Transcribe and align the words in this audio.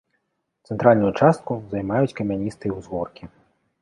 Цэнтральную 0.69 1.11
частку 1.21 1.57
займаюць 1.75 2.17
камяністыя 2.21 2.71
ўзгоркі. 2.79 3.23